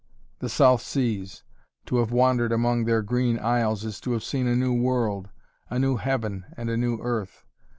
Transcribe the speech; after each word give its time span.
The 0.39 0.49
South 0.49 0.81
Seas; 0.81 1.43
to 1.85 1.97
have 1.97 2.11
wandered 2.11 2.51
among 2.51 2.85
their 2.85 3.03
green 3.03 3.37
isles 3.37 3.85
is 3.85 3.99
to 4.01 4.13
have 4.13 4.23
seen 4.23 4.47
a 4.47 4.55
new 4.55 4.73
world, 4.73 5.29
a 5.69 5.77
new 5.77 5.97
heaven 5.97 6.43
and 6.57 6.71
a 6.71 6.75
new 6.75 6.97
earth. 7.03 7.43